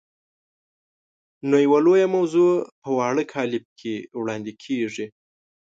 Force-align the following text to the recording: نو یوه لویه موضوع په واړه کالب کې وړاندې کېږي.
نو 1.49 1.55
یوه 1.65 1.79
لویه 1.85 2.07
موضوع 2.15 2.53
په 2.81 2.89
واړه 2.97 3.23
کالب 3.33 3.63
کې 3.79 3.93
وړاندې 4.19 4.51
کېږي. 4.63 5.05